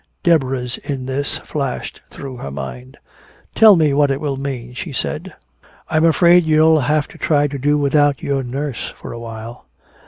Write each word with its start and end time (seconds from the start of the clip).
"Deborah's 0.23 0.79
in 0.79 1.05
this!" 1.05 1.37
flashed 1.45 2.01
through 2.09 2.37
her 2.37 2.49
mind. 2.49 2.97
"Tell 3.53 3.75
me 3.75 3.93
what 3.93 4.09
it 4.09 4.19
will 4.19 4.35
mean," 4.35 4.73
she 4.73 4.91
said. 4.91 5.35
"I'm 5.91 6.05
afraid 6.05 6.43
you'll 6.43 6.79
have 6.79 7.07
to 7.09 7.19
try 7.19 7.45
to 7.45 7.59
do 7.59 7.77
without 7.77 8.23
your 8.23 8.41
nurse 8.41 8.91
for 8.97 9.13
a 9.13 9.19
while." 9.19 9.67